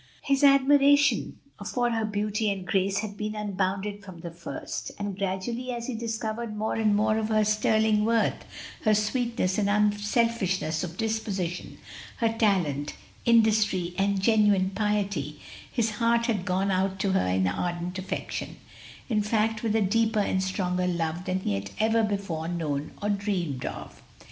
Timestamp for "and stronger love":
20.19-21.25